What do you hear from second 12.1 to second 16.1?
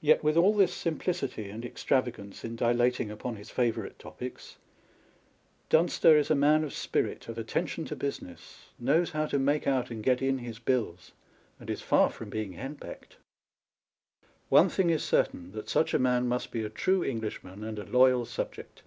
from being henpecked. One thing is certain, that such a